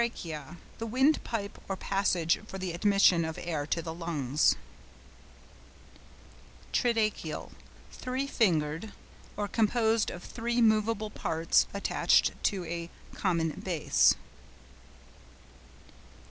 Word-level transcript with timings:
TRACHEA.—The 0.01 0.87
windpipe 0.87 1.61
or 1.69 1.75
passage 1.77 2.39
for 2.47 2.57
the 2.57 2.71
admission 2.71 3.23
of 3.23 3.37
air 3.39 3.67
to 3.67 3.83
the 3.83 3.93
lungs. 3.93 4.55
TRIDACTYLE.—Three 6.73 8.25
fingered, 8.25 8.93
or 9.37 9.47
composed 9.47 10.09
of 10.09 10.23
three 10.23 10.59
movable 10.59 11.11
parts 11.11 11.67
attached 11.71 12.31
to 12.45 12.65
a 12.65 12.89
common 13.13 13.51
base. 13.63 14.15